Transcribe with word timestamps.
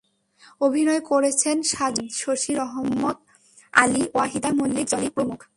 অভিনয় 0.61 1.01
করেছেন 1.01 1.61
সাজু 1.61 1.77
খাদেম, 1.77 2.07
শশী, 2.13 2.55
রহমত 2.55 3.17
আলী, 3.73 4.03
ওয়াহিদা 4.13 4.49
মল্লিক 4.51 4.87
জলি 4.87 5.09
প্রমুখ। 5.09 5.43